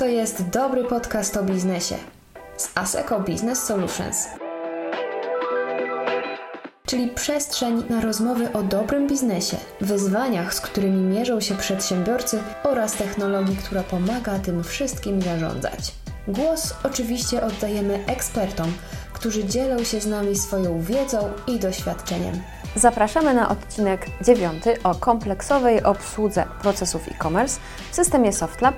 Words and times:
To 0.00 0.06
jest 0.06 0.48
dobry 0.48 0.84
podcast 0.84 1.36
o 1.36 1.42
biznesie 1.42 1.96
z 2.56 2.70
ASECO 2.74 3.20
Business 3.20 3.62
Solutions. 3.62 4.28
Czyli 6.86 7.08
przestrzeń 7.08 7.82
na 7.90 8.00
rozmowy 8.00 8.52
o 8.52 8.62
dobrym 8.62 9.06
biznesie, 9.06 9.56
wyzwaniach, 9.80 10.54
z 10.54 10.60
którymi 10.60 11.02
mierzą 11.02 11.40
się 11.40 11.54
przedsiębiorcy 11.54 12.42
oraz 12.64 12.92
technologii, 12.92 13.56
która 13.56 13.82
pomaga 13.82 14.38
tym 14.38 14.64
wszystkim 14.64 15.22
zarządzać. 15.22 15.94
Głos 16.28 16.74
oczywiście 16.84 17.42
oddajemy 17.42 18.04
ekspertom, 18.06 18.72
którzy 19.12 19.44
dzielą 19.44 19.84
się 19.84 20.00
z 20.00 20.06
nami 20.06 20.36
swoją 20.36 20.80
wiedzą 20.82 21.32
i 21.46 21.58
doświadczeniem. 21.58 22.42
Zapraszamy 22.76 23.34
na 23.34 23.48
odcinek 23.48 24.06
dziewiąty 24.24 24.82
o 24.82 24.94
kompleksowej 24.94 25.82
obsłudze 25.82 26.44
procesów 26.62 27.08
e-commerce 27.08 27.60
w 27.90 27.94
systemie 27.94 28.32
SoftLab 28.32 28.74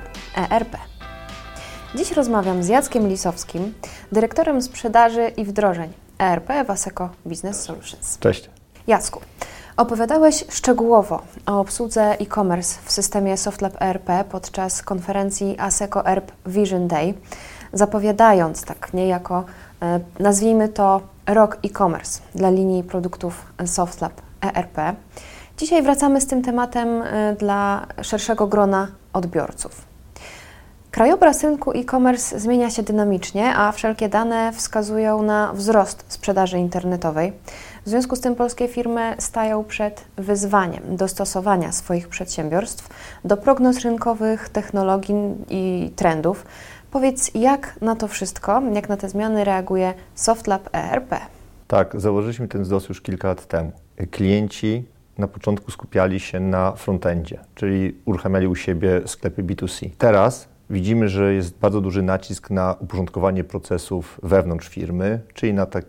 ERP. 0.50 0.91
Dziś 1.95 2.12
rozmawiam 2.12 2.62
z 2.62 2.69
Jackiem 2.69 3.09
Lisowskim, 3.09 3.74
dyrektorem 4.12 4.62
sprzedaży 4.62 5.28
i 5.37 5.45
wdrożeń 5.45 5.92
ERP 6.18 6.48
w 6.66 6.70
Aseco 6.70 7.09
Business 7.27 7.62
Solutions. 7.62 8.18
Cześć. 8.18 8.51
Jacku, 8.87 9.20
opowiadałeś 9.77 10.45
szczegółowo 10.51 11.23
o 11.46 11.60
obsłudze 11.60 12.02
e-commerce 12.20 12.78
w 12.84 12.92
systemie 12.92 13.37
SoftLab 13.37 13.82
ERP 13.82 14.24
podczas 14.30 14.82
konferencji 14.82 15.56
Aseco 15.59 16.06
ERP 16.06 16.32
Vision 16.46 16.88
Day, 16.88 17.15
zapowiadając 17.73 18.65
tak 18.65 18.95
niejako, 18.95 19.45
e, 19.82 20.01
nazwijmy 20.18 20.68
to 20.68 21.01
rok 21.27 21.59
e-commerce 21.65 22.20
dla 22.34 22.51
linii 22.51 22.82
produktów 22.82 23.46
SoftLab 23.66 24.12
ERP. 24.40 24.79
Dzisiaj 25.59 25.82
wracamy 25.82 26.20
z 26.20 26.27
tym 26.27 26.43
tematem 26.43 27.02
e, 27.02 27.37
dla 27.38 27.87
szerszego 28.02 28.46
grona 28.46 28.88
odbiorców. 29.12 29.91
Krajobraz 30.93 31.43
rynku 31.43 31.73
e-commerce 31.73 32.40
zmienia 32.40 32.71
się 32.71 32.82
dynamicznie, 32.82 33.57
a 33.57 33.73
wszelkie 33.73 34.09
dane 34.09 34.52
wskazują 34.52 35.23
na 35.23 35.52
wzrost 35.52 36.04
sprzedaży 36.09 36.59
internetowej. 36.59 37.32
W 37.85 37.88
związku 37.88 38.16
z 38.16 38.21
tym 38.21 38.35
polskie 38.35 38.68
firmy 38.68 39.15
stają 39.18 39.65
przed 39.65 40.04
wyzwaniem 40.16 40.96
dostosowania 40.96 41.73
swoich 41.73 42.09
przedsiębiorstw 42.09 42.88
do 43.24 43.37
prognoz 43.37 43.80
rynkowych, 43.80 44.48
technologii 44.48 45.16
i 45.51 45.90
trendów. 45.96 46.46
Powiedz, 46.90 47.30
jak 47.35 47.80
na 47.80 47.96
to 47.96 48.09
wszystko, 48.09 48.63
jak 48.74 48.88
na 48.88 48.96
te 48.96 49.09
zmiany 49.09 49.45
reaguje 49.45 49.95
SoftLab 50.15 50.68
ERP? 50.73 51.15
Tak, 51.68 52.01
założyliśmy 52.01 52.48
ten 52.48 52.63
wzrost 52.63 52.88
już 52.88 53.01
kilka 53.01 53.29
lat 53.29 53.46
temu. 53.46 53.73
Klienci 54.10 54.85
na 55.18 55.29
początku 55.29 55.70
skupiali 55.70 56.20
się 56.20 56.40
na 56.40 56.73
frontendzie, 56.73 57.38
czyli 57.54 57.96
uruchamiali 58.04 58.46
u 58.46 58.54
siebie 58.54 59.02
sklepy 59.07 59.43
B2C. 59.43 59.90
Teraz 59.98 60.51
widzimy, 60.73 61.09
że 61.09 61.34
jest 61.34 61.59
bardzo 61.59 61.80
duży 61.80 62.02
nacisk 62.02 62.51
na 62.51 62.76
uporządkowanie 62.80 63.45
procesów 63.45 64.20
wewnątrz 64.22 64.69
firmy, 64.69 65.20
czyli 65.34 65.54
na 65.54 65.66
tak 65.66 65.84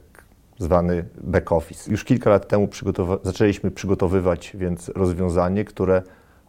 zwany 0.60 1.06
back 1.24 1.52
office. 1.52 1.92
Już 1.92 2.04
kilka 2.04 2.30
lat 2.30 2.48
temu 2.48 2.68
przygotowa 2.68 3.18
zaczęliśmy 3.24 3.72
przygotowywać 3.72 4.52
więc 4.60 4.90
rozwiązanie, 4.90 5.66
które 5.66 6.02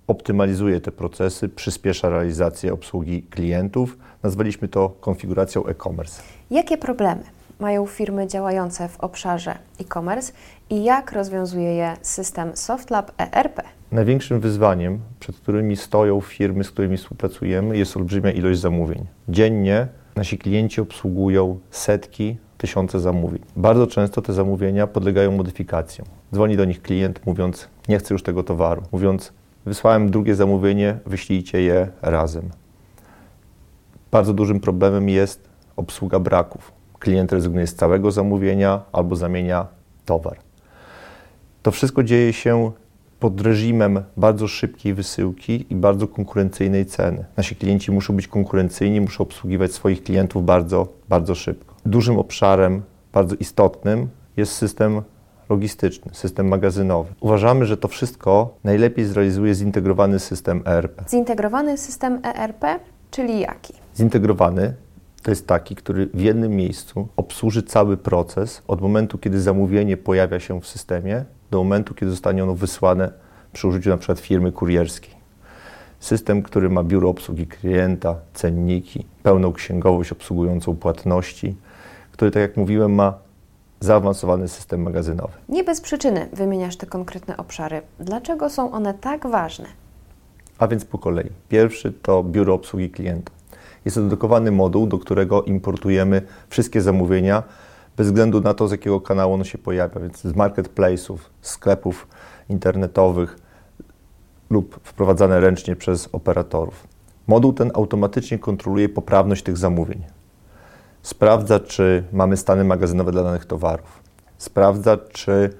optymalizuje 0.06 0.80
te 0.80 0.92
procesy, 0.92 1.48
przyspiesza 1.48 2.08
realizację 2.08 2.72
obsługi 2.72 3.22
klientów. 3.22 3.98
Nazwaliśmy 4.22 4.68
to 4.68 4.88
konfiguracją 5.00 5.66
e-commerce. 5.66 6.22
Jakie 6.50 6.78
problemy 6.78 7.22
mają 7.60 7.86
firmy 7.86 8.26
działające 8.26 8.88
w 8.88 9.00
obszarze 9.00 9.58
e-commerce 9.80 10.32
i 10.70 10.84
jak 10.84 11.12
rozwiązuje 11.12 11.74
je 11.74 11.96
system 12.02 12.56
SoftLab 12.56 13.12
ERP? 13.18 13.62
Największym 13.92 14.40
wyzwaniem, 14.40 15.00
przed 15.20 15.36
którymi 15.36 15.76
stoją 15.76 16.20
firmy, 16.20 16.64
z 16.64 16.70
którymi 16.70 16.96
współpracujemy, 16.96 17.76
jest 17.78 17.96
olbrzymia 17.96 18.30
ilość 18.30 18.60
zamówień. 18.60 19.06
Dziennie 19.28 19.88
nasi 20.16 20.38
klienci 20.38 20.80
obsługują 20.80 21.58
setki, 21.70 22.36
tysiące 22.58 23.00
zamówień. 23.00 23.40
Bardzo 23.56 23.86
często 23.86 24.22
te 24.22 24.32
zamówienia 24.32 24.86
podlegają 24.86 25.32
modyfikacjom. 25.32 26.06
Dzwoni 26.34 26.56
do 26.56 26.64
nich 26.64 26.82
klient 26.82 27.26
mówiąc: 27.26 27.68
Nie 27.88 27.98
chcę 27.98 28.14
już 28.14 28.22
tego 28.22 28.42
towaru. 28.42 28.82
Mówiąc: 28.92 29.32
Wysłałem 29.66 30.10
drugie 30.10 30.34
zamówienie, 30.34 30.98
wyślijcie 31.06 31.62
je 31.62 31.88
razem. 32.02 32.50
Bardzo 34.10 34.32
dużym 34.32 34.60
problemem 34.60 35.08
jest 35.08 35.48
obsługa 35.76 36.18
braków. 36.18 36.72
Klient 37.04 37.32
rezygnuje 37.32 37.66
z 37.66 37.74
całego 37.74 38.10
zamówienia 38.10 38.82
albo 38.92 39.16
zamienia 39.16 39.66
towar. 40.04 40.36
To 41.62 41.70
wszystko 41.70 42.02
dzieje 42.02 42.32
się 42.32 42.72
pod 43.20 43.40
reżimem 43.40 44.02
bardzo 44.16 44.48
szybkiej 44.48 44.94
wysyłki 44.94 45.66
i 45.70 45.76
bardzo 45.76 46.08
konkurencyjnej 46.08 46.86
ceny. 46.86 47.24
Nasi 47.36 47.56
klienci 47.56 47.92
muszą 47.92 48.16
być 48.16 48.28
konkurencyjni, 48.28 49.00
muszą 49.00 49.24
obsługiwać 49.24 49.72
swoich 49.72 50.02
klientów 50.02 50.44
bardzo, 50.44 50.88
bardzo 51.08 51.34
szybko. 51.34 51.74
Dużym 51.86 52.18
obszarem, 52.18 52.82
bardzo 53.12 53.34
istotnym 53.34 54.08
jest 54.36 54.52
system 54.52 55.02
logistyczny, 55.50 56.14
system 56.14 56.48
magazynowy. 56.48 57.14
Uważamy, 57.20 57.66
że 57.66 57.76
to 57.76 57.88
wszystko 57.88 58.54
najlepiej 58.64 59.04
zrealizuje 59.04 59.54
zintegrowany 59.54 60.18
system 60.18 60.62
ERP. 60.66 61.02
Zintegrowany 61.08 61.78
system 61.78 62.20
ERP, 62.22 62.64
czyli 63.10 63.40
jaki? 63.40 63.72
Zintegrowany 63.96 64.74
to 65.24 65.30
jest 65.30 65.46
taki, 65.46 65.76
który 65.76 66.06
w 66.06 66.20
jednym 66.20 66.52
miejscu 66.52 67.08
obsłuży 67.16 67.62
cały 67.62 67.96
proces 67.96 68.62
od 68.68 68.80
momentu, 68.80 69.18
kiedy 69.18 69.40
zamówienie 69.40 69.96
pojawia 69.96 70.40
się 70.40 70.60
w 70.60 70.66
systemie, 70.66 71.24
do 71.50 71.58
momentu, 71.58 71.94
kiedy 71.94 72.10
zostanie 72.10 72.42
ono 72.42 72.54
wysłane 72.54 73.12
przy 73.52 73.68
użyciu 73.68 73.90
na 73.90 73.96
przykład 73.96 74.20
firmy 74.20 74.52
kurierskiej. 74.52 75.14
System, 76.00 76.42
który 76.42 76.70
ma 76.70 76.84
biuro 76.84 77.08
obsługi 77.08 77.46
klienta, 77.46 78.16
cenniki, 78.34 79.06
pełną 79.22 79.52
księgowość 79.52 80.12
obsługującą 80.12 80.76
płatności, 80.76 81.56
który, 82.12 82.30
tak 82.30 82.40
jak 82.40 82.56
mówiłem, 82.56 82.94
ma 82.94 83.18
zaawansowany 83.80 84.48
system 84.48 84.82
magazynowy. 84.82 85.32
Nie 85.48 85.64
bez 85.64 85.80
przyczyny 85.80 86.28
wymieniasz 86.32 86.76
te 86.76 86.86
konkretne 86.86 87.36
obszary. 87.36 87.82
Dlaczego 88.00 88.50
są 88.50 88.72
one 88.72 88.94
tak 88.94 89.26
ważne? 89.26 89.66
A 90.58 90.68
więc 90.68 90.84
po 90.84 90.98
kolei. 90.98 91.30
Pierwszy 91.48 91.92
to 91.92 92.24
biuro 92.24 92.54
obsługi 92.54 92.90
klienta. 92.90 93.32
Jest 93.84 93.94
to 93.94 94.02
dedykowany 94.02 94.50
moduł, 94.50 94.86
do 94.86 94.98
którego 94.98 95.42
importujemy 95.42 96.22
wszystkie 96.48 96.82
zamówienia, 96.82 97.42
bez 97.96 98.06
względu 98.06 98.40
na 98.40 98.54
to, 98.54 98.68
z 98.68 98.70
jakiego 98.70 99.00
kanału 99.00 99.34
ono 99.34 99.44
się 99.44 99.58
pojawia, 99.58 100.00
więc 100.00 100.20
z 100.20 100.32
marketplace'ów, 100.32 101.18
sklepów 101.42 102.08
internetowych 102.48 103.38
lub 104.50 104.80
wprowadzane 104.82 105.40
ręcznie 105.40 105.76
przez 105.76 106.08
operatorów. 106.12 106.88
Moduł 107.26 107.52
ten 107.52 107.70
automatycznie 107.74 108.38
kontroluje 108.38 108.88
poprawność 108.88 109.42
tych 109.42 109.56
zamówień. 109.56 110.04
Sprawdza, 111.02 111.60
czy 111.60 112.04
mamy 112.12 112.36
stany 112.36 112.64
magazynowe 112.64 113.12
dla 113.12 113.22
danych 113.22 113.44
towarów. 113.44 114.02
Sprawdza, 114.38 114.96
czy 114.96 115.50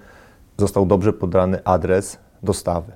został 0.59 0.87
dobrze 0.87 1.13
podany 1.13 1.65
adres 1.65 2.19
dostawy, 2.43 2.93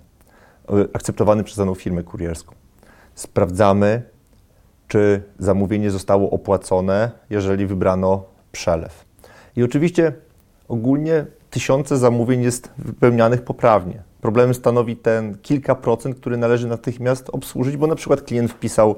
akceptowany 0.93 1.45
przez 1.45 1.59
daną 1.59 1.75
firmę 1.75 2.03
kurierską. 2.03 2.55
Sprawdzamy, 3.15 4.03
czy 4.89 5.23
zamówienie 5.39 5.91
zostało 5.91 6.31
opłacone, 6.31 7.11
jeżeli 7.31 7.67
wybrano 7.67 8.25
przelew. 8.53 9.05
I 9.57 9.63
oczywiście 9.63 10.13
ogólnie 10.69 11.27
tysiące 11.51 11.99
zamówień 11.99 12.43
jest 12.43 12.71
wypełnianych 12.79 13.43
poprawnie. 13.43 14.03
Problemem 14.21 14.55
stanowi 14.55 14.97
ten 14.97 15.39
kilka 15.43 15.75
procent, 15.75 16.17
który 16.17 16.37
należy 16.37 16.67
natychmiast 16.67 17.31
obsłużyć, 17.31 17.77
bo 17.77 17.87
na 17.87 17.95
przykład 17.95 18.23
klient 18.23 18.53
wpisał 18.53 18.97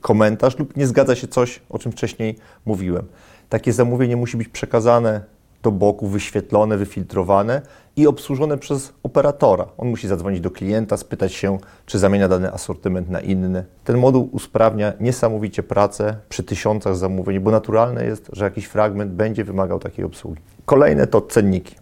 komentarz 0.00 0.58
lub 0.58 0.76
nie 0.76 0.86
zgadza 0.86 1.14
się 1.14 1.28
coś, 1.28 1.60
o 1.70 1.78
czym 1.78 1.92
wcześniej 1.92 2.38
mówiłem. 2.66 3.06
Takie 3.48 3.72
zamówienie 3.72 4.16
musi 4.16 4.36
być 4.36 4.48
przekazane 4.48 5.20
do 5.62 5.72
boku, 5.72 6.06
wyświetlone, 6.06 6.76
wyfiltrowane 6.76 7.62
i 7.96 8.06
obsłużone 8.06 8.58
przez 8.58 8.92
operatora. 9.02 9.66
On 9.78 9.88
musi 9.88 10.08
zadzwonić 10.08 10.40
do 10.40 10.50
klienta, 10.50 10.96
spytać 10.96 11.32
się, 11.32 11.58
czy 11.86 11.98
zamienia 11.98 12.28
dany 12.28 12.52
asortyment 12.52 13.10
na 13.10 13.20
inny. 13.20 13.64
Ten 13.84 13.98
moduł 13.98 14.28
usprawnia 14.32 14.92
niesamowicie 15.00 15.62
pracę 15.62 16.16
przy 16.28 16.42
tysiącach 16.42 16.96
zamówień, 16.96 17.40
bo 17.40 17.50
naturalne 17.50 18.04
jest, 18.04 18.30
że 18.32 18.44
jakiś 18.44 18.64
fragment 18.64 19.12
będzie 19.12 19.44
wymagał 19.44 19.78
takiej 19.78 20.04
obsługi. 20.04 20.42
Kolejne 20.64 21.06
to 21.06 21.20
cenniki. 21.20 21.74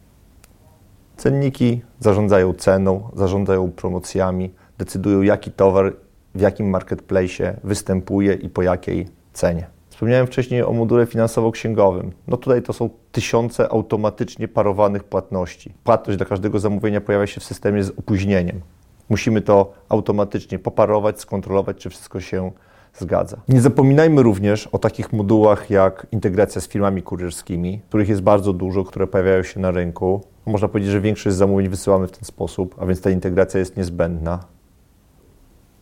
Cenniki 1.16 1.82
zarządzają 2.00 2.54
ceną, 2.54 3.10
zarządzają 3.16 3.70
promocjami, 3.70 4.54
decydują 4.78 5.22
jaki 5.22 5.50
towar 5.52 5.92
w 6.34 6.40
jakim 6.40 6.70
marketplace 6.70 7.56
występuje 7.64 8.34
i 8.34 8.48
po 8.48 8.62
jakiej 8.62 9.08
cenie. 9.32 9.77
Wspomniałem 9.98 10.26
wcześniej 10.26 10.62
o 10.62 10.72
module 10.72 11.06
finansowo-księgowym. 11.06 12.10
No 12.28 12.36
tutaj 12.36 12.62
to 12.62 12.72
są 12.72 12.90
tysiące 13.12 13.68
automatycznie 13.72 14.48
parowanych 14.48 15.04
płatności. 15.04 15.74
Płatność 15.84 16.16
dla 16.16 16.26
każdego 16.26 16.58
zamówienia 16.58 17.00
pojawia 17.00 17.26
się 17.26 17.40
w 17.40 17.44
systemie 17.44 17.84
z 17.84 17.90
opóźnieniem. 17.90 18.60
Musimy 19.08 19.42
to 19.42 19.72
automatycznie 19.88 20.58
poparować, 20.58 21.20
skontrolować, 21.20 21.76
czy 21.76 21.90
wszystko 21.90 22.20
się 22.20 22.50
zgadza. 22.94 23.36
Nie 23.48 23.60
zapominajmy 23.60 24.22
również 24.22 24.66
o 24.66 24.78
takich 24.78 25.12
modułach 25.12 25.70
jak 25.70 26.06
integracja 26.12 26.60
z 26.60 26.68
firmami 26.68 27.02
kurierskimi, 27.02 27.80
których 27.88 28.08
jest 28.08 28.22
bardzo 28.22 28.52
dużo, 28.52 28.84
które 28.84 29.06
pojawiają 29.06 29.42
się 29.42 29.60
na 29.60 29.70
rynku. 29.70 30.20
Można 30.46 30.68
powiedzieć, 30.68 30.92
że 30.92 31.00
większość 31.00 31.36
zamówień 31.36 31.68
wysyłamy 31.68 32.06
w 32.06 32.12
ten 32.12 32.24
sposób, 32.24 32.74
a 32.78 32.86
więc 32.86 33.00
ta 33.00 33.10
integracja 33.10 33.60
jest 33.60 33.76
niezbędna. 33.76 34.40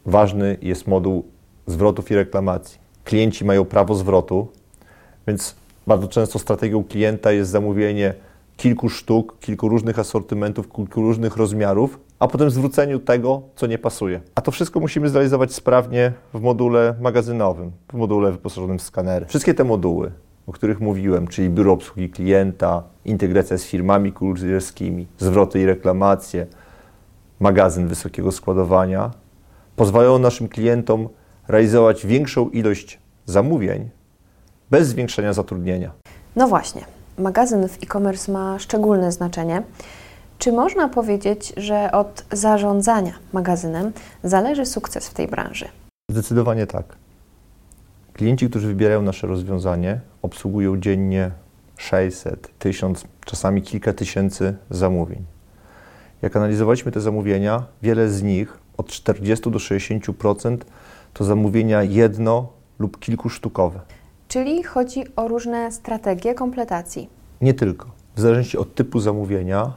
Ważny 0.07 0.59
jest 0.63 0.87
moduł 0.87 1.25
zwrotów 1.67 2.11
i 2.11 2.15
reklamacji. 2.15 2.86
Klienci 3.07 3.45
mają 3.45 3.65
prawo 3.65 3.95
zwrotu, 3.95 4.49
więc 5.27 5.57
bardzo 5.87 6.09
często 6.09 6.39
strategią 6.39 6.85
klienta 6.85 7.33
jest 7.33 7.51
zamówienie 7.51 8.15
kilku 8.57 8.89
sztuk, 8.89 9.39
kilku 9.41 9.69
różnych 9.69 9.99
asortymentów, 9.99 10.73
kilku 10.73 11.03
różnych 11.03 11.37
rozmiarów, 11.37 11.99
a 12.19 12.29
potem 12.29 12.51
zwróceniu 12.51 12.99
tego, 12.99 13.43
co 13.57 13.67
nie 13.67 13.79
pasuje. 13.79 14.21
A 14.35 14.41
to 14.41 14.51
wszystko 14.51 14.81
musimy 14.81 15.09
zrealizować 15.09 15.55
sprawnie 15.55 16.13
w 16.35 16.41
module 16.41 16.95
magazynowym, 17.01 17.73
w 17.93 17.95
module 17.95 18.33
wyposażonym 18.33 18.79
w 18.79 18.83
skanery. 18.83 19.27
Wszystkie 19.27 19.55
te 19.55 19.65
moduły, 19.65 20.13
o 20.47 20.53
których 20.53 20.81
mówiłem, 20.81 21.29
czyli 21.29 21.51
biuro 21.51 21.73
obsługi 21.73 22.11
klienta, 22.11 22.83
integracja 23.05 23.59
z 23.59 23.65
firmami 23.65 24.13
kurierskimi, 24.13 25.07
zwroty 25.19 25.61
i 25.61 25.67
reklamacje, 25.67 26.47
magazyn 27.41 27.89
wysokiego 27.89 28.33
składowania, 28.33 29.11
pozwalają 29.77 30.19
naszym 30.19 30.49
klientom 30.49 31.09
realizować 31.49 32.07
większą 32.07 32.49
ilość 32.49 32.99
zamówień 33.27 33.91
bez 34.71 34.89
zwiększenia 34.89 35.33
zatrudnienia. 35.33 35.93
No 36.37 36.49
właśnie, 36.49 36.85
magazyn 37.19 37.69
w 37.69 37.83
e-commerce 37.83 38.33
ma 38.33 38.59
szczególne 38.59 39.13
znaczenie. 39.13 39.63
Czy 40.39 40.53
można 40.53 40.89
powiedzieć, 40.89 41.53
że 41.57 41.93
od 41.93 42.25
zarządzania 42.33 43.13
magazynem 43.33 43.93
zależy 44.25 44.67
sukces 44.67 45.09
w 45.09 45.15
tej 45.15 45.29
branży? 45.29 45.69
Zdecydowanie 46.11 46.67
tak. 46.67 46.85
Klienci, 48.13 48.51
którzy 48.51 48.67
wybierają 48.67 49.03
nasze 49.03 49.27
rozwiązanie, 49.27 50.01
obsługują 50.23 50.81
dziennie 50.81 51.31
600, 51.77 52.59
1000, 52.59 53.05
czasami 53.25 53.63
kilka 53.63 53.93
tysięcy 53.93 54.57
zamówień. 54.71 55.25
Jak 56.23 56.37
analizowaliśmy 56.37 56.93
te 56.93 57.01
zamówienia, 57.01 57.67
wiele 57.83 58.09
z 58.09 58.23
nich, 58.23 58.59
od 58.77 58.89
40 58.89 59.51
do 59.51 59.59
60%, 59.59 60.59
to 61.17 61.25
zamówienia 61.25 61.83
jedno 61.83 62.49
lub 62.79 62.99
kilkusztukowe. 62.99 63.81
Czyli 64.29 64.63
chodzi 64.63 65.05
o 65.17 65.29
różne 65.29 65.73
strategie 65.73 66.35
kompletacji. 66.35 67.09
Nie 67.41 67.55
tylko. 67.55 67.87
W 68.17 68.21
zależności 68.21 68.59
od 68.59 68.75
typu 68.75 69.01
zamówienia 69.01 69.73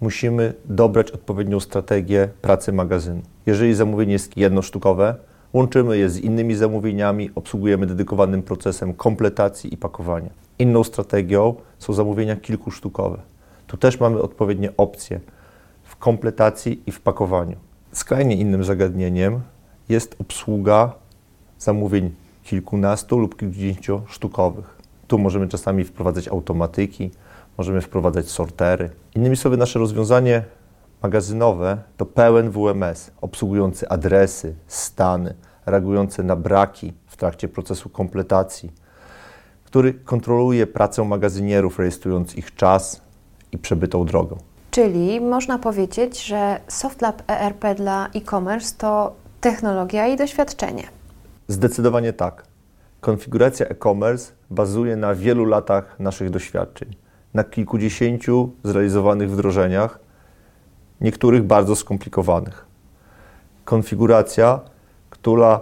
musimy 0.00 0.54
dobrać 0.64 1.10
odpowiednią 1.10 1.60
strategię 1.60 2.28
pracy 2.42 2.72
magazynu. 2.72 3.22
Jeżeli 3.46 3.74
zamówienie 3.74 4.12
jest 4.12 4.36
jednosztukowe, 4.36 5.14
łączymy 5.52 5.98
je 5.98 6.10
z 6.10 6.18
innymi 6.18 6.54
zamówieniami, 6.54 7.30
obsługujemy 7.34 7.86
dedykowanym 7.86 8.42
procesem 8.42 8.94
kompletacji 8.94 9.74
i 9.74 9.76
pakowania. 9.76 10.30
Inną 10.58 10.84
strategią 10.84 11.54
są 11.78 11.92
zamówienia 11.92 12.36
kilkusztukowe. 12.36 13.18
Tu 13.66 13.76
też 13.76 14.00
mamy 14.00 14.22
odpowiednie 14.22 14.70
opcje 14.76 15.20
w 15.82 15.96
kompletacji 15.96 16.82
i 16.86 16.92
w 16.92 17.00
pakowaniu. 17.00 17.56
Skrajnie 17.92 18.36
innym 18.36 18.64
zagadnieniem 18.64 19.40
jest 19.88 20.16
obsługa 20.20 20.92
zamówień 21.58 22.14
kilkunastu 22.44 23.18
lub 23.18 23.36
kilkudziesięciosztukowych. 23.36 24.78
Tu 25.08 25.18
możemy 25.18 25.48
czasami 25.48 25.84
wprowadzać 25.84 26.28
automatyki, 26.28 27.10
możemy 27.58 27.80
wprowadzać 27.80 28.28
sortery. 28.28 28.90
Innymi 29.14 29.36
słowy, 29.36 29.56
nasze 29.56 29.78
rozwiązanie 29.78 30.44
magazynowe 31.02 31.78
to 31.96 32.06
pełen 32.06 32.50
WMS, 32.50 33.10
obsługujący 33.20 33.88
adresy, 33.88 34.54
stany, 34.66 35.34
reagujący 35.66 36.22
na 36.22 36.36
braki 36.36 36.92
w 37.06 37.16
trakcie 37.16 37.48
procesu 37.48 37.88
kompletacji, 37.88 38.72
który 39.64 39.94
kontroluje 39.94 40.66
pracę 40.66 41.04
magazynierów, 41.04 41.78
rejestrując 41.78 42.36
ich 42.36 42.54
czas 42.54 43.00
i 43.52 43.58
przebytą 43.58 44.06
drogą. 44.06 44.36
Czyli 44.70 45.20
można 45.20 45.58
powiedzieć, 45.58 46.24
że 46.24 46.60
SoftLab 46.68 47.22
ERP 47.30 47.74
dla 47.76 48.08
e-commerce 48.14 48.74
to 48.78 49.23
technologia 49.44 50.06
i 50.06 50.16
doświadczenie. 50.16 50.82
Zdecydowanie 51.48 52.12
tak. 52.12 52.44
Konfiguracja 53.00 53.66
e-commerce 53.66 54.32
bazuje 54.50 54.96
na 54.96 55.14
wielu 55.14 55.44
latach 55.44 56.00
naszych 56.00 56.30
doświadczeń, 56.30 56.96
na 57.34 57.44
kilkudziesięciu 57.44 58.50
zrealizowanych 58.62 59.30
wdrożeniach, 59.30 59.98
niektórych 61.00 61.42
bardzo 61.42 61.76
skomplikowanych. 61.76 62.66
Konfiguracja, 63.64 64.60
która 65.10 65.60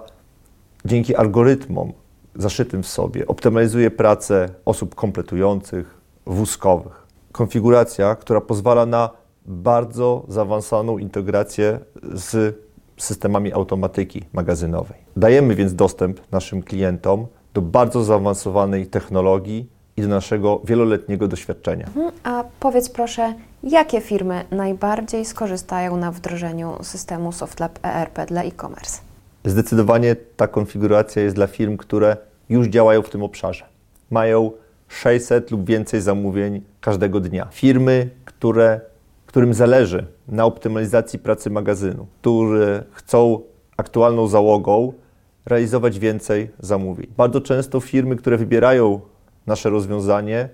dzięki 0.85 1.17
algorytmom 1.17 1.93
zaszytym 2.35 2.83
w 2.83 2.89
sobie 2.89 3.27
optymalizuje 3.27 3.91
pracę 3.91 4.49
osób 4.65 4.95
kompletujących, 4.95 6.01
wózkowych. 6.27 7.07
Konfiguracja, 7.33 8.15
która 8.15 8.41
pozwala 8.41 8.87
na 8.87 9.11
bardzo 9.47 10.25
zaawansowaną 10.29 10.99
integrację 10.99 11.79
z 12.15 12.57
systemami 13.03 13.53
automatyki 13.53 14.23
magazynowej. 14.33 14.99
Dajemy 15.17 15.55
więc 15.55 15.75
dostęp 15.75 16.21
naszym 16.31 16.63
klientom 16.63 17.27
do 17.55 17.63
bardzo 17.63 18.05
zaawansowanej 18.05 18.87
technologii 18.87 19.67
i 19.97 20.03
do 20.03 20.09
naszego 20.09 20.61
wieloletniego 20.65 21.29
doświadczenia. 21.29 21.87
Mhm. 21.87 22.13
A 22.25 22.45
powiedz 22.61 22.89
proszę, 22.89 23.35
jakie 23.63 24.01
firmy 24.01 24.45
najbardziej 24.51 25.25
skorzystają 25.25 25.97
na 25.97 26.13
wdrożeniu 26.13 26.77
systemu 26.83 27.33
SoftLab 27.33 27.79
ERP 27.83 28.27
dla 28.27 28.43
e-commerce? 28.43 29.01
Zdecydowanie 29.45 30.17
ta 30.37 30.49
konfiguracja 30.49 31.23
jest 31.23 31.37
dla 31.37 31.47
firm, 31.47 31.77
które 31.77 32.17
już 32.49 32.67
działają 32.67 33.03
w 33.03 33.11
tym 33.11 33.23
obszarze. 33.23 33.65
Mają 34.11 34.51
600 34.89 35.51
lub 35.51 35.67
więcej 35.67 36.01
zamówień 36.01 36.63
każdego 36.81 37.21
dnia. 37.21 37.49
Firmy, 37.51 38.11
które 38.25 38.81
którym 39.33 39.55
zależy 39.55 40.07
na 40.33 40.45
optymalizacji 40.45 41.19
pracy 41.19 41.51
magazynu, 41.51 42.07
które 42.21 42.85
chcą 42.93 43.41
aktualną 43.77 44.27
załogą 44.27 44.93
realizować 45.47 45.99
więcej 45.99 46.51
zamówień. 46.61 47.07
Bardzo 47.17 47.41
często 47.41 47.81
firmy, 47.81 48.17
które 48.17 48.37
wybierają 48.37 49.01
nasze 49.47 49.71
rozwiązanie, 49.71 50.49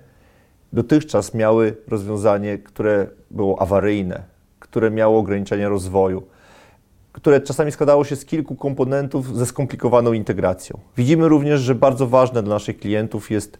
dotychczas 0.73 1.33
miały 1.33 1.75
rozwiązanie, 1.87 2.57
które 2.57 3.07
było 3.31 3.61
awaryjne, 3.61 4.23
które 4.59 4.91
miało 4.91 5.19
ograniczenia 5.19 5.69
rozwoju, 5.69 6.23
które 7.11 7.41
czasami 7.41 7.71
składało 7.71 8.03
się 8.03 8.15
z 8.15 8.25
kilku 8.25 8.55
komponentów 8.55 9.37
ze 9.37 9.45
skomplikowaną 9.45 10.13
integracją. 10.13 10.79
Widzimy 10.97 11.27
również, 11.27 11.61
że 11.61 11.75
bardzo 11.75 12.07
ważne 12.07 12.43
dla 12.43 12.55
naszych 12.55 12.77
klientów 12.77 13.31
jest 13.31 13.59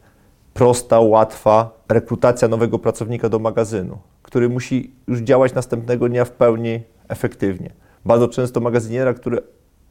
prosta, 0.53 0.99
łatwa 0.99 1.71
rekrutacja 1.89 2.47
nowego 2.47 2.79
pracownika 2.79 3.29
do 3.29 3.39
magazynu 3.39 3.97
który 4.29 4.49
musi 4.49 4.91
już 5.07 5.19
działać 5.19 5.53
następnego 5.53 6.09
dnia 6.09 6.25
w 6.25 6.31
pełni 6.31 6.81
efektywnie. 7.07 7.69
Bardzo 8.05 8.27
często 8.27 8.59
magazyniera, 8.59 9.13
który 9.13 9.41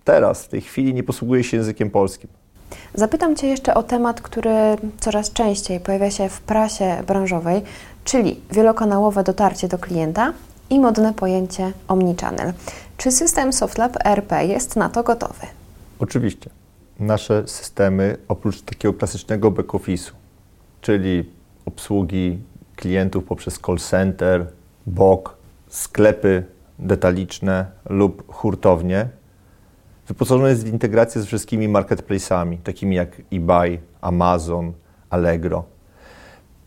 teraz, 0.05 0.44
w 0.44 0.48
tej 0.48 0.60
chwili 0.60 0.94
nie 0.94 1.03
posługuje 1.03 1.44
się 1.44 1.56
językiem 1.56 1.91
polskim. 1.91 2.31
Zapytam 2.94 3.36
Cię 3.36 3.46
jeszcze 3.46 3.74
o 3.74 3.82
temat, 3.82 4.20
który 4.20 4.51
coraz 5.01 5.32
częściej 5.32 5.81
pojawia 5.81 6.10
się 6.10 6.29
w 6.29 6.41
prasie 6.41 7.03
branżowej, 7.06 7.63
czyli 8.05 8.41
wielokanałowe 8.53 9.24
dotarcie 9.24 9.69
do 9.69 9.79
klienta 9.79 10.32
i 10.70 10.81
modne 10.81 11.15
pojęcie 11.15 11.72
omnichannel. 11.89 12.53
Czy 12.96 13.13
system 13.13 13.53
SoftLab 13.53 13.96
ERP 14.05 14.32
jest 14.43 14.77
na 14.77 14.89
to 14.89 15.03
gotowy? 15.03 15.46
Oczywiście. 15.98 16.51
Nasze 17.01 17.48
systemy, 17.48 18.17
oprócz 18.29 18.63
takiego 18.63 18.94
klasycznego 18.94 19.51
back-office'u, 19.51 20.13
czyli 20.81 21.31
obsługi 21.67 22.39
klientów 22.79 23.25
poprzez 23.25 23.58
call 23.67 23.79
center, 23.79 24.47
BOK, 24.87 25.37
sklepy 25.69 26.44
detaliczne 26.79 27.67
lub 27.91 28.32
hurtownie. 28.32 29.08
Wyposażone 30.08 30.51
jest 30.51 30.65
w 30.65 30.73
integrację 30.73 31.20
z 31.23 31.27
wszystkimi 31.27 31.69
marketplace'ami, 31.69 32.58
takimi 32.65 32.97
jak 32.97 33.23
eBay, 33.32 33.79
Amazon, 34.01 34.73
Allegro. 35.11 35.65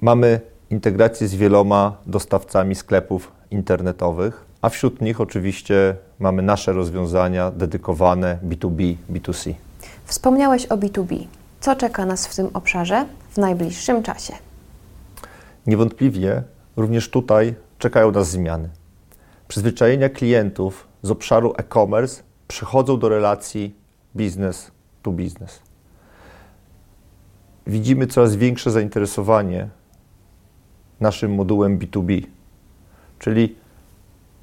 Mamy 0.02 0.42
integrację 0.70 1.28
z 1.28 1.36
wieloma 1.36 1.98
dostawcami 2.06 2.76
sklepów 2.76 3.32
internetowych, 3.52 4.46
a 4.62 4.70
wśród 4.70 5.02
nich 5.02 5.22
oczywiście 5.22 5.96
mamy 6.20 6.42
nasze 6.42 6.74
rozwiązania 6.74 7.52
dedykowane 7.52 8.38
B2B, 8.48 8.96
B2C. 9.14 9.54
Wspomniałeś 10.06 10.66
o 10.66 10.78
B2B. 10.78 11.26
Co 11.60 11.76
czeka 11.76 12.06
nas 12.06 12.28
w 12.28 12.36
tym 12.36 12.50
obszarze 12.54 13.06
w 13.30 13.38
najbliższym 13.38 14.04
czasie? 14.04 14.51
Niewątpliwie 15.68 16.44
również 16.76 17.10
tutaj 17.10 17.56
czekają 17.78 18.12
nas 18.12 18.30
zmiany. 18.30 18.70
Przyzwyczajenia 19.48 20.10
klientów 20.10 20.88
z 21.02 21.12
obszaru 21.12 21.54
e-commerce 21.58 22.24
przechodzą 22.48 23.00
do 23.00 23.10
relacji 23.10 23.76
business 24.16 24.72
to 25.04 25.12
business. 25.12 25.60
Widzimy 27.68 28.08
coraz 28.08 28.36
większe 28.36 28.72
zainteresowanie 28.72 29.70
naszym 31.00 31.36
modułem 31.36 31.80
B2B, 31.80 32.26
czyli 33.20 33.56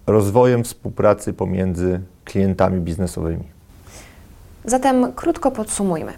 rozwojem 0.07 0.65
współpracy 0.65 1.33
pomiędzy 1.33 2.01
klientami 2.25 2.81
biznesowymi. 2.81 3.45
Zatem 4.65 5.13
krótko 5.13 5.51
podsumujmy. 5.51 6.13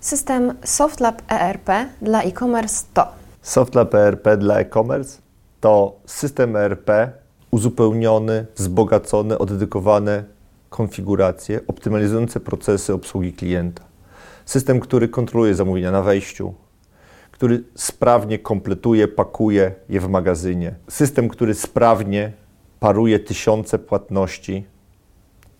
System 0.00 0.54
SoftLab 0.64 1.22
ERP 1.28 1.68
dla 2.02 2.22
e-commerce 2.22 2.84
to 2.94 3.23
SoftLab 3.44 3.94
ERP 3.94 4.28
dla 4.38 4.58
e-commerce 4.58 5.22
to 5.60 6.00
system 6.06 6.56
ERP 6.56 6.90
uzupełniony, 7.50 8.46
wzbogacony 8.56 9.38
o 9.38 9.46
dedykowane 9.46 10.24
konfiguracje 10.70 11.60
optymalizujące 11.66 12.40
procesy 12.40 12.94
obsługi 12.94 13.32
klienta. 13.32 13.82
System, 14.44 14.80
który 14.80 15.08
kontroluje 15.08 15.54
zamówienia 15.54 15.90
na 15.90 16.02
wejściu, 16.02 16.54
który 17.30 17.64
sprawnie 17.74 18.38
kompletuje, 18.38 19.08
pakuje 19.08 19.74
je 19.88 20.00
w 20.00 20.08
magazynie. 20.08 20.74
System, 20.88 21.28
który 21.28 21.54
sprawnie 21.54 22.32
paruje 22.80 23.20
tysiące 23.20 23.78
płatności. 23.78 24.66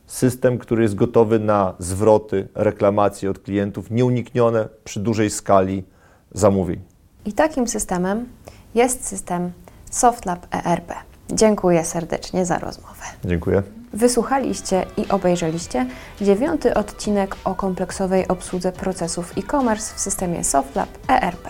System, 0.07 0.59
który 0.59 0.83
jest 0.83 0.95
gotowy 0.95 1.39
na 1.39 1.75
zwroty, 1.79 2.49
reklamacje 2.55 3.31
od 3.31 3.39
klientów, 3.39 3.91
nieuniknione 3.91 4.69
przy 4.85 5.01
dużej 5.01 5.31
skali 5.31 5.85
zamówień. 6.33 6.94
I 7.27 7.33
takim 7.33 7.69
systemem 7.69 8.29
jest 8.75 9.07
system 9.07 9.53
SoftLab 9.91 10.47
ERP. 10.67 10.93
Dziękuję 11.31 11.85
serdecznie 11.85 12.47
za 12.47 12.59
rozmowę. 12.59 13.05
Dziękuję. 13.25 13.63
Wysłuchaliście 13.93 14.87
i 14.97 15.09
obejrzeliście 15.09 15.87
dziewiąty 16.21 16.75
odcinek 16.75 17.37
o 17.45 17.55
kompleksowej 17.55 18.29
obsłudze 18.29 18.73
procesów 18.73 19.33
e-commerce 19.39 19.95
w 19.95 20.01
systemie 20.01 20.45
SoftLab 20.45 20.89
ERP. 21.09 21.49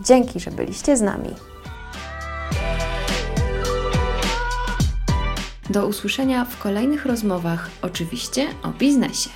Dzięki, 0.00 0.40
że 0.40 0.50
byliście 0.50 0.96
z 0.96 1.00
nami. 1.00 1.34
Do 5.70 5.86
usłyszenia 5.86 6.44
w 6.44 6.58
kolejnych 6.58 7.06
rozmowach, 7.06 7.70
oczywiście 7.82 8.46
o 8.62 8.68
biznesie. 8.68 9.30